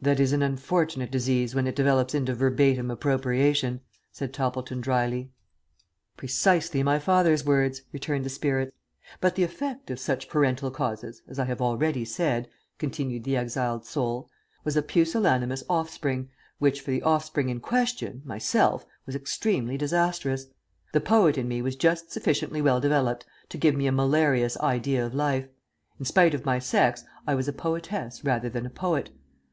[0.00, 3.80] "That is an unfortunate disease when it develops into verbatim appropriation,"
[4.10, 5.30] said Toppleton, drily.
[6.16, 8.74] "Precisely my father's words," returned the spirit.
[9.20, 12.48] "But the effect of such parental causes, as I have already said,"
[12.78, 14.28] continued the exiled soul,
[14.64, 20.46] "was a pusillanimous offspring, which for the offspring in question, myself, was extremely disastrous.
[20.92, 25.06] The poet in me was just sufficiently well developed to give me a malarious idea
[25.06, 25.46] of life.
[26.00, 29.10] In spite of my sex I was a poetess rather than a poet.